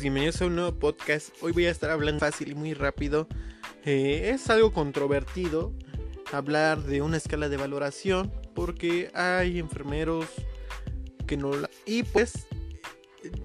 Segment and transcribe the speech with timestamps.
[0.00, 1.30] bienvenidos a un nuevo podcast.
[1.40, 3.26] Hoy voy a estar hablando fácil y muy rápido.
[3.84, 5.72] Eh, es algo controvertido
[6.32, 10.26] hablar de una escala de valoración porque hay enfermeros
[11.26, 11.68] que no la...
[11.84, 12.46] Y pues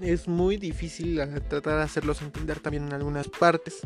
[0.01, 1.15] es muy difícil
[1.49, 3.81] tratar de hacerlos entender también en algunas partes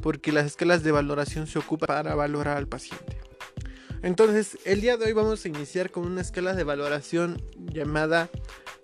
[0.00, 3.18] porque las escalas de valoración se ocupan para valorar al paciente.
[4.02, 8.30] Entonces, el día de hoy vamos a iniciar con una escala de valoración llamada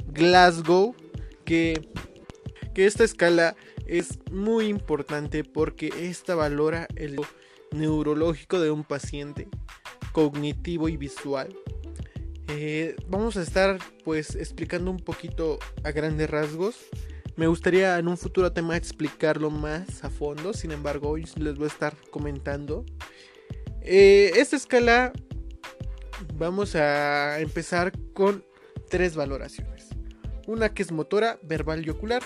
[0.09, 0.95] Glasgow
[1.45, 1.89] que
[2.75, 7.21] que esta escala es muy importante porque esta valora el
[7.73, 9.49] neurológico de un paciente,
[10.13, 11.55] cognitivo y visual.
[12.49, 16.77] Eh, vamos a estar pues explicando un poquito a grandes rasgos.
[17.37, 21.65] Me gustaría en un futuro tema explicarlo más a fondo, sin embargo hoy les voy
[21.65, 22.85] a estar comentando.
[23.81, 25.13] Eh, esta escala
[26.35, 28.45] vamos a empezar con
[28.91, 29.89] tres valoraciones.
[30.47, 32.23] Una que es motora, verbal y ocular.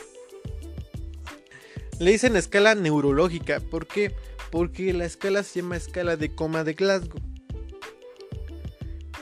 [1.98, 3.60] Le dicen escala neurológica.
[3.60, 4.14] ¿Por qué?
[4.50, 7.20] Porque la escala se llama escala de coma de Glasgow.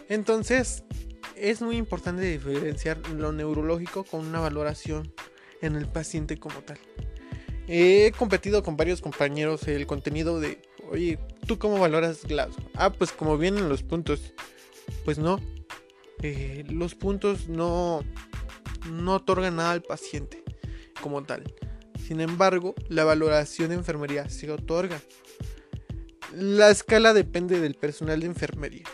[0.08, 0.82] Entonces,
[1.36, 5.12] es muy importante diferenciar lo neurológico con una valoración
[5.60, 6.78] en el paciente como tal.
[7.68, 12.68] He competido con varios compañeros el contenido de, oye, ¿tú cómo valoras Glasgow?
[12.74, 14.34] Ah, pues como vienen los puntos.
[15.04, 15.40] Pues no.
[16.22, 18.02] Eh, los puntos no,
[18.90, 20.42] no otorgan nada al paciente
[21.00, 21.44] como tal.
[22.06, 25.00] Sin embargo, la valoración de enfermería se otorga.
[26.34, 28.84] La escala depende del personal de enfermería.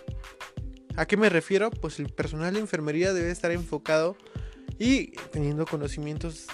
[0.96, 1.70] ¿A qué me refiero?
[1.70, 4.16] Pues el personal de enfermería debe estar enfocado
[4.78, 6.46] y teniendo conocimientos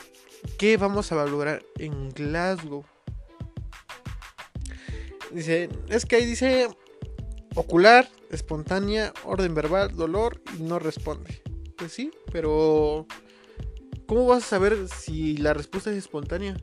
[0.59, 2.85] que vamos a valorar en Glasgow.
[5.33, 6.69] Dice, es que ahí dice
[7.55, 11.43] ocular, espontánea, orden verbal, dolor y no responde.
[11.77, 13.07] Pues sí, pero
[14.07, 16.57] ¿Cómo vas a saber si la respuesta es espontánea?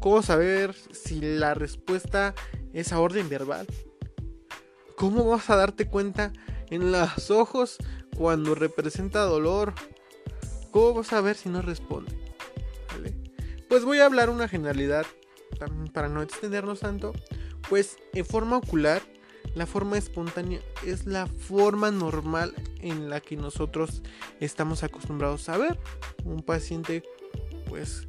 [0.00, 2.34] ¿Cómo saber si la respuesta
[2.72, 3.66] es a orden verbal?
[4.96, 6.32] ¿Cómo vas a darte cuenta
[6.70, 7.76] en los ojos
[8.16, 9.74] cuando representa dolor?
[10.72, 12.16] ¿Cómo vas a ver si no responde?
[13.68, 15.06] Pues voy a hablar una generalidad
[15.92, 17.12] para no extendernos tanto.
[17.68, 19.02] Pues en forma ocular
[19.56, 24.02] la forma espontánea es la forma normal en la que nosotros
[24.38, 25.78] estamos acostumbrados a ver.
[26.24, 27.02] Un paciente,
[27.66, 28.06] pues,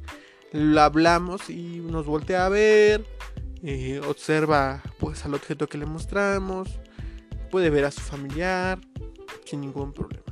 [0.52, 3.06] lo hablamos y nos voltea a ver,
[3.62, 6.68] eh, observa pues al objeto que le mostramos,
[7.50, 8.78] puede ver a su familiar
[9.46, 10.26] sin ningún problema.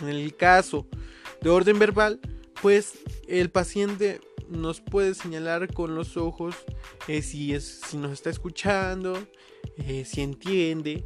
[0.00, 0.86] En el caso
[1.42, 2.20] de orden verbal,
[2.62, 6.54] pues el paciente nos puede señalar con los ojos
[7.08, 9.18] eh, si, es, si nos está escuchando,
[9.76, 11.04] eh, si entiende.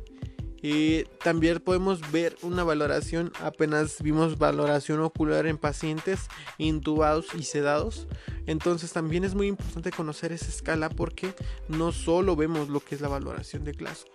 [0.66, 6.20] Eh, también podemos ver una valoración, apenas vimos valoración ocular en pacientes
[6.56, 8.08] intubados y sedados.
[8.46, 11.34] Entonces también es muy importante conocer esa escala porque
[11.68, 14.10] no solo vemos lo que es la valoración de Glasgow.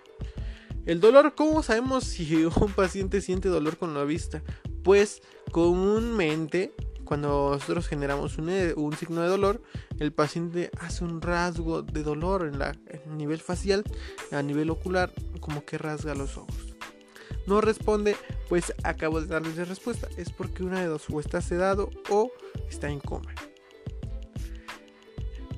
[0.87, 4.41] El dolor, ¿cómo sabemos si un paciente siente dolor con la vista?
[4.83, 6.73] Pues comúnmente
[7.09, 9.63] cuando nosotros generamos un, un, signo de dolor,
[9.97, 12.75] el paciente hace un rasgo de dolor en, la,
[13.07, 13.83] nivel facial,
[14.31, 16.75] a nivel ocular, como que rasga los ojos.
[17.47, 18.15] No responde,
[18.47, 20.07] pues acabo de darles la respuesta.
[20.17, 22.31] Es porque una de dos o está sedado o
[22.69, 23.33] está en coma.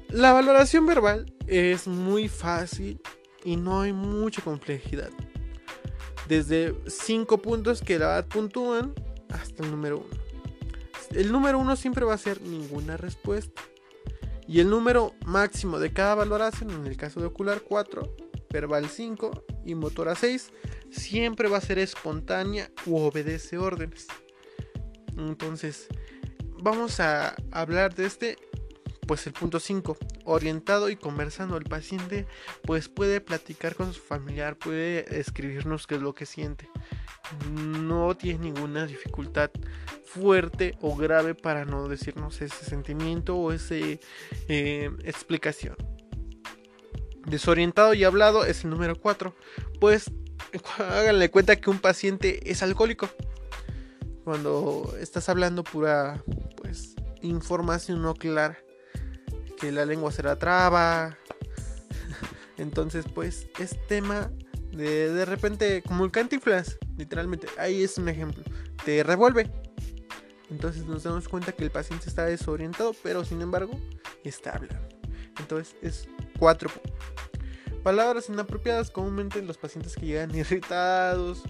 [0.08, 3.02] La valoración verbal es muy fácil
[3.44, 5.10] y no hay mucha complejidad.
[6.30, 8.94] Desde 5 puntos que la puntúan
[9.28, 10.21] hasta el número 1
[11.14, 13.62] el número 1 siempre va a ser ninguna respuesta.
[14.48, 18.16] Y el número máximo de cada valoración, en el caso de ocular 4,
[18.52, 20.52] verbal 5 y motora 6,
[20.90, 24.08] siempre va a ser espontánea u obedece órdenes.
[25.18, 25.88] Entonces,
[26.62, 28.38] vamos a hablar de este,
[29.12, 31.58] pues el punto 5, orientado y conversando.
[31.58, 32.28] El paciente
[32.64, 36.70] pues puede platicar con su familiar, puede escribirnos qué es lo que siente.
[37.52, 39.52] No tiene ninguna dificultad
[40.06, 45.76] fuerte o grave para no decirnos ese sentimiento o esa eh, explicación.
[47.26, 49.36] Desorientado y hablado es el número 4.
[49.82, 50.10] Pues
[50.78, 53.10] háganle cuenta que un paciente es alcohólico.
[54.24, 56.24] Cuando estás hablando pura
[56.56, 58.58] pues información no clara.
[59.62, 61.18] Que la lengua se la traba.
[62.58, 64.30] Entonces pues es tema
[64.72, 66.78] de de repente como el cantiflas.
[66.98, 67.48] Literalmente.
[67.58, 68.44] Ahí es un ejemplo.
[68.84, 69.50] Te revuelve.
[70.50, 73.80] Entonces nos damos cuenta que el paciente está desorientado, pero sin embargo
[74.26, 74.90] está hablando.
[75.40, 76.70] Entonces es cuatro.
[77.84, 81.42] Palabras inapropiadas comúnmente los pacientes que llegan irritados,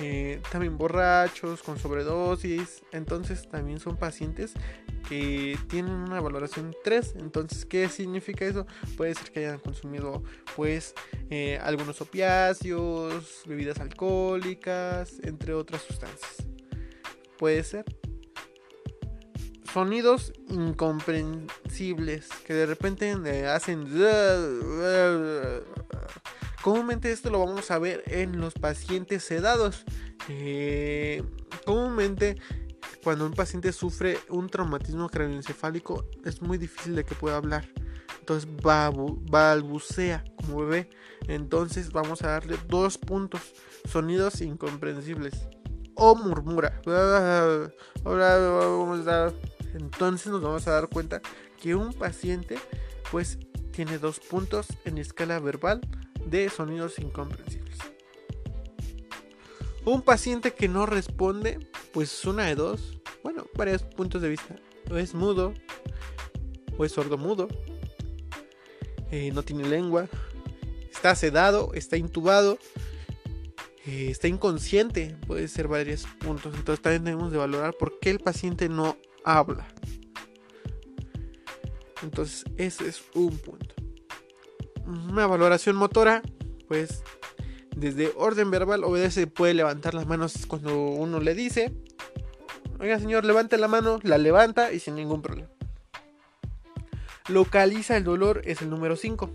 [0.00, 2.82] eh, también borrachos, con sobredosis.
[2.92, 4.52] Entonces también son pacientes
[5.68, 7.16] tienen una valoración 3.
[7.18, 8.66] Entonces, ¿qué significa eso?
[8.96, 10.22] Puede ser que hayan consumido
[10.56, 10.94] pues
[11.30, 16.46] eh, algunos opiáceos, bebidas alcohólicas, entre otras sustancias.
[17.38, 17.84] Puede ser.
[19.72, 23.86] Sonidos incomprensibles que de repente eh, hacen...
[26.62, 29.84] Comúnmente esto lo vamos a ver en los pacientes sedados.
[30.28, 31.24] Eh,
[31.64, 32.36] comúnmente
[33.02, 37.68] cuando un paciente sufre un traumatismo craneoencefálico es muy difícil de que pueda hablar.
[38.20, 40.88] Entonces balbucea como bebé.
[41.26, 43.40] Entonces vamos a darle dos puntos.
[43.90, 45.48] Sonidos incomprensibles.
[45.94, 46.80] O murmura.
[49.74, 51.20] Entonces nos vamos a dar cuenta
[51.60, 52.58] que un paciente
[53.10, 53.38] pues
[53.72, 55.80] tiene dos puntos en escala verbal
[56.26, 57.78] de sonidos incomprensibles.
[59.84, 61.58] Un paciente que no responde,
[61.92, 64.56] pues una de dos, bueno, varios puntos de vista.
[64.90, 65.54] O es mudo,
[66.76, 67.48] o es sordo
[69.10, 70.08] eh, no tiene lengua,
[70.90, 72.58] está sedado, está intubado,
[73.86, 76.54] eh, está inconsciente, puede ser varios puntos.
[76.54, 79.68] Entonces también tenemos de valorar por qué el paciente no habla.
[82.02, 83.74] Entonces ese es un punto.
[84.86, 86.22] Una valoración motora,
[86.66, 87.02] pues
[87.76, 91.72] desde orden verbal obedece, puede levantar las manos cuando uno le dice.
[92.80, 95.48] Oiga señor, levante la mano, la levanta y sin ningún problema.
[97.28, 99.30] Localiza el dolor es el número 5.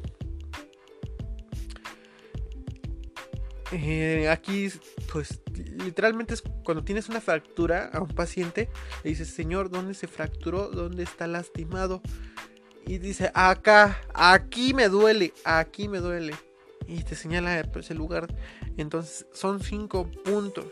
[3.72, 4.70] Eh, aquí,
[5.12, 5.42] pues,
[5.84, 8.70] literalmente es cuando tienes una fractura a un paciente,
[9.04, 10.70] le dices, señor, ¿dónde se fracturó?
[10.70, 12.02] ¿Dónde está lastimado?
[12.86, 16.34] Y dice, acá, aquí me duele, aquí me duele
[16.88, 18.28] y te señala pues, el lugar.
[18.78, 20.68] Entonces son cinco puntos.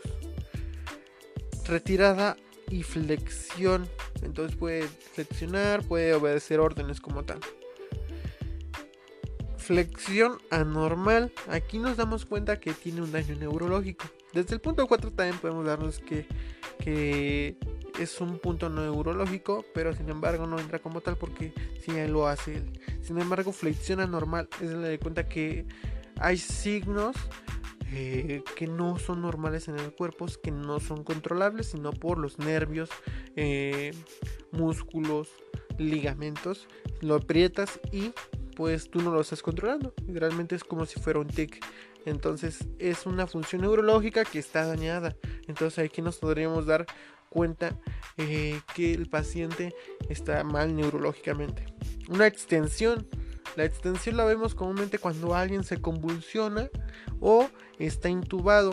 [1.66, 2.36] Retirada
[2.70, 3.88] y flexión.
[4.22, 7.40] Entonces puede flexionar, puede obedecer órdenes como tal.
[9.58, 11.32] Flexión anormal.
[11.48, 14.06] Aquí nos damos cuenta que tiene un daño neurológico.
[14.32, 16.26] Desde el punto 4 también podemos darnos que,
[16.78, 17.56] que
[17.98, 21.52] es un punto neurológico, pero sin embargo no entra como tal porque
[21.82, 22.80] si él lo hace él.
[23.02, 25.66] Sin embargo, flexión anormal es la de cuenta que
[26.20, 27.16] hay signos
[27.92, 32.38] eh, que no son normales en el cuerpo, que no son controlables, sino por los
[32.38, 32.90] nervios,
[33.36, 33.92] eh,
[34.50, 35.28] músculos,
[35.78, 36.66] ligamentos.
[37.00, 38.12] Lo aprietas y
[38.56, 39.94] pues tú no lo estás controlando.
[40.08, 41.64] Realmente es como si fuera un tic.
[42.06, 45.16] Entonces es una función neurológica que está dañada.
[45.46, 46.86] Entonces aquí nos podríamos dar
[47.28, 47.78] cuenta
[48.16, 49.74] eh, que el paciente
[50.08, 51.66] está mal neurológicamente.
[52.08, 53.06] Una extensión
[53.56, 56.68] la extensión la vemos comúnmente cuando alguien se convulsiona
[57.20, 57.48] o
[57.78, 58.72] está intubado.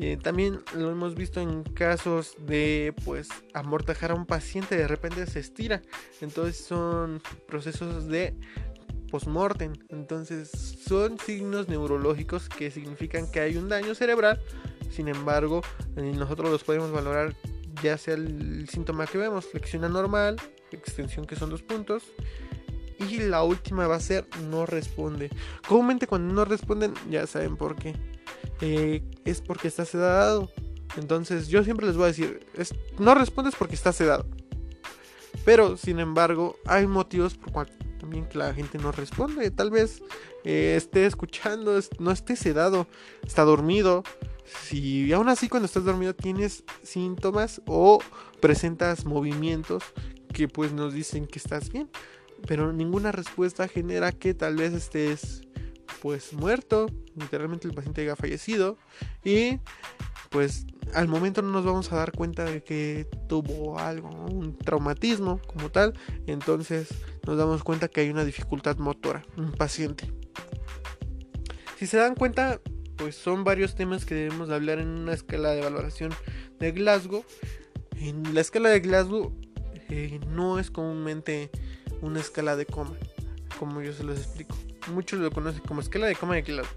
[0.00, 5.26] Eh, también lo hemos visto en casos de pues amortajar a un paciente, de repente
[5.26, 5.82] se estira.
[6.20, 8.34] Entonces son procesos de
[9.10, 9.72] postmortem.
[9.88, 14.40] Entonces son signos neurológicos que significan que hay un daño cerebral.
[14.90, 15.62] Sin embargo,
[15.96, 17.34] eh, nosotros los podemos valorar
[17.82, 20.36] ya sea el síntoma que vemos, flexión anormal,
[20.72, 22.02] extensión que son dos puntos,
[23.08, 25.30] y la última va a ser no responde.
[25.66, 27.94] Comúnmente cuando no responden ya saben por qué.
[28.60, 30.50] Eh, es porque está sedado.
[30.96, 32.46] Entonces yo siempre les voy a decir,
[32.98, 34.26] no respondes porque está sedado.
[35.44, 39.50] Pero sin embargo hay motivos por cual también que la gente no responde.
[39.50, 40.02] Tal vez
[40.44, 42.86] eh, esté escuchando, no esté sedado,
[43.24, 44.02] está dormido.
[44.64, 48.00] Si aún así cuando estás dormido tienes síntomas o
[48.40, 49.84] presentas movimientos
[50.32, 51.88] que pues nos dicen que estás bien
[52.46, 55.42] pero ninguna respuesta genera que tal vez estés
[56.00, 58.78] pues muerto, literalmente el paciente haya fallecido
[59.24, 59.58] y
[60.30, 65.40] pues al momento no nos vamos a dar cuenta de que tuvo algo, un traumatismo
[65.46, 65.94] como tal,
[66.26, 66.88] entonces
[67.26, 70.12] nos damos cuenta que hay una dificultad motora, un paciente.
[71.78, 72.60] Si se dan cuenta,
[72.96, 76.12] pues son varios temas que debemos hablar en una escala de valoración
[76.58, 77.24] de Glasgow.
[77.96, 79.34] En la escala de Glasgow
[79.88, 81.50] eh, no es comúnmente
[82.02, 82.96] una escala de coma,
[83.58, 84.56] como yo se los explico.
[84.92, 86.76] Muchos lo conocen como escala de coma de Glasgow.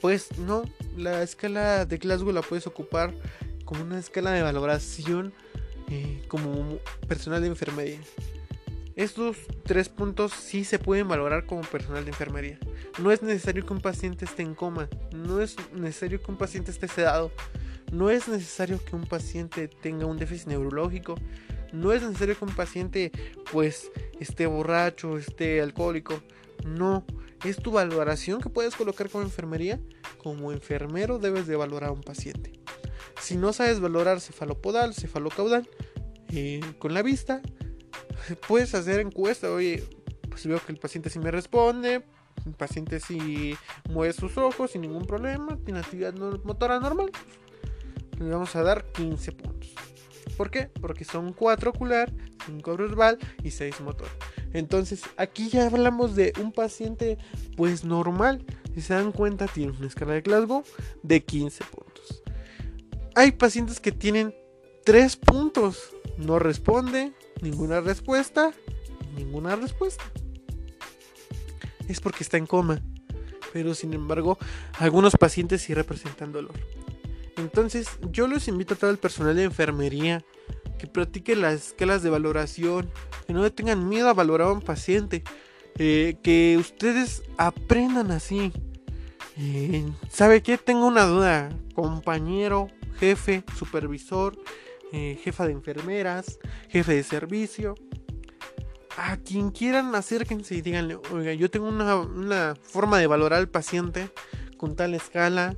[0.00, 0.64] Pues no,
[0.96, 3.14] la escala de Glasgow la puedes ocupar
[3.64, 5.32] como una escala de valoración
[5.88, 6.78] eh, como
[7.08, 8.00] personal de enfermería.
[8.96, 12.58] Estos tres puntos sí se pueden valorar como personal de enfermería.
[12.98, 16.70] No es necesario que un paciente esté en coma, no es necesario que un paciente
[16.70, 17.30] esté sedado,
[17.92, 21.16] no es necesario que un paciente tenga un déficit neurológico,
[21.72, 23.12] no es necesario que un paciente
[23.52, 26.22] pues esté borracho, esté alcohólico.
[26.66, 27.04] No,
[27.44, 29.80] es tu valoración que puedes colocar como enfermería.
[30.18, 32.52] Como enfermero debes de valorar a un paciente.
[33.20, 35.68] Si no sabes valorar cefalopodal, cefalocaudal,
[36.32, 37.40] eh, con la vista,
[38.48, 39.84] puedes hacer encuesta, oye,
[40.28, 42.04] pues veo que el paciente sí me responde,
[42.44, 43.56] el paciente sí
[43.90, 47.10] mueve sus ojos sin ningún problema, tiene actividad motora normal,
[48.18, 49.74] le vamos a dar 15 puntos.
[50.36, 50.68] ¿Por qué?
[50.80, 52.12] Porque son 4 ocular,
[52.46, 54.08] 5 verbal y 6 motor.
[54.52, 57.18] Entonces, aquí ya hablamos de un paciente
[57.56, 58.44] pues normal.
[58.74, 60.62] Si se dan cuenta, tiene una escala de Glasgow
[61.02, 62.22] de 15 puntos.
[63.14, 64.34] Hay pacientes que tienen
[64.84, 65.90] 3 puntos.
[66.18, 68.52] No responde, ninguna respuesta,
[69.16, 70.04] ninguna respuesta.
[71.88, 72.82] Es porque está en coma.
[73.52, 74.38] Pero sin embargo,
[74.78, 76.54] algunos pacientes sí representan dolor.
[77.46, 80.24] Entonces, yo los invito a todo el personal de enfermería
[80.80, 82.90] que practique las escalas de valoración,
[83.24, 85.22] que no tengan miedo a valorar a un paciente,
[85.78, 88.52] eh, que ustedes aprendan así.
[89.38, 90.58] Eh, ¿Sabe qué?
[90.58, 92.66] Tengo una duda, compañero,
[92.98, 94.36] jefe, supervisor,
[94.92, 97.76] eh, jefa de enfermeras, jefe de servicio.
[98.96, 103.48] A quien quieran acérquense y díganle, oiga, yo tengo una, una forma de valorar al
[103.48, 104.10] paciente
[104.56, 105.54] con tal escala,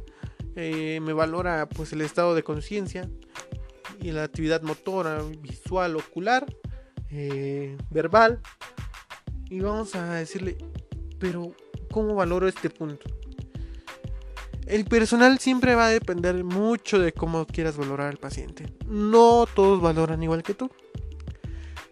[0.61, 3.09] eh, me valora pues el estado de conciencia
[4.01, 6.45] y la actividad motora, visual, ocular,
[7.13, 8.41] eh, verbal.
[9.49, 10.59] Y vamos a decirle,
[11.21, 11.53] pero
[11.93, 13.09] ¿cómo valoro este punto?
[14.67, 18.67] El personal siempre va a depender mucho de cómo quieras valorar al paciente.
[18.85, 20.73] No todos valoran igual que tú.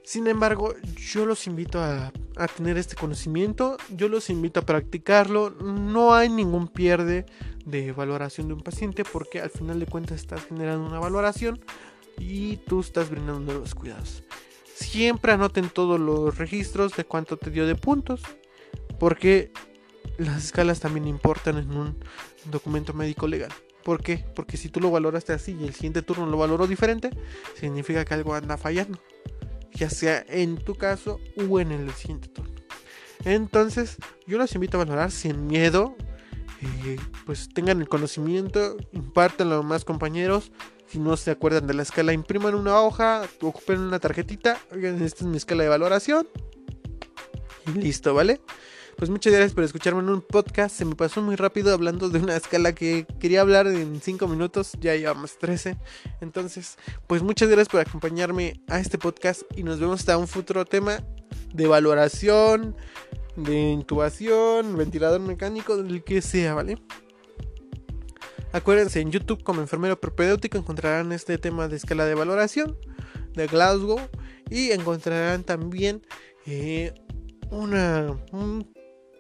[0.07, 2.13] Sin embargo, yo los invito a,
[2.57, 5.51] tener este conocimiento, yo los invito a practicarlo.
[5.51, 7.27] No hay ningún pierde
[7.65, 11.59] de valoración de un paciente porque al final de cuentas estás generando una valoración
[12.19, 14.23] y tú estás brindando los cuidados.
[14.77, 18.23] Siempre anoten todos los registros de cuánto te dio de puntos
[19.01, 19.51] porque
[20.19, 21.97] las escalas también importan en un
[22.45, 23.53] documento médico legal.
[23.83, 24.25] ¿Por qué?
[24.37, 27.11] Porque si tú lo valoraste así y el siguiente turno lo valoró diferente,
[27.59, 29.01] significa que algo anda fallando.
[29.77, 32.55] Ya sea en tu caso o en el siguiente turno.
[33.25, 35.97] Entonces, yo los invito a valorar sin miedo,
[36.63, 40.53] eh, pues tengan el conocimiento, impartan a más compañeros.
[40.87, 44.59] Si no se acuerdan de la escala, impriman una hoja, ocupen una tarjetita.
[44.73, 46.29] Oigan, esta es mi escala de valoración.
[47.67, 48.41] Y listo, ¿vale?
[48.97, 50.75] Pues muchas gracias por escucharme en un podcast.
[50.75, 54.73] Se me pasó muy rápido hablando de una escala que quería hablar en 5 minutos.
[54.81, 55.77] Ya llevamos 13.
[56.23, 59.43] Entonces, pues muchas gracias por acompañarme a este podcast.
[59.55, 61.05] Y nos vemos hasta un futuro tema
[61.53, 62.75] de valoración
[63.37, 66.79] de intubación, ventilador mecánico, del que sea, ¿vale?
[68.53, 72.79] Acuérdense, en YouTube como enfermero propedéutico encontrarán este tema de escala de valoración
[73.35, 74.01] de Glasgow
[74.49, 76.01] y encontrarán también
[76.47, 76.95] eh,
[77.51, 78.76] una, un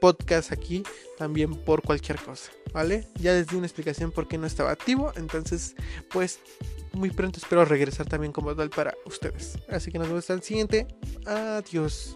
[0.07, 0.85] podcast aquí
[1.19, 3.09] también por cualquier cosa, ¿vale?
[3.19, 5.75] Ya les di una explicación por qué no estaba activo, entonces
[6.11, 6.39] pues
[6.93, 9.59] muy pronto espero regresar también como tal para ustedes.
[9.69, 10.87] Así que nos vemos hasta el siguiente.
[11.27, 12.15] Adiós.